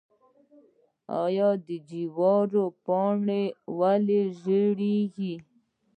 [1.23, 3.43] آیا د جوارو پاڼې
[3.77, 5.35] ولې ژیړیږي؟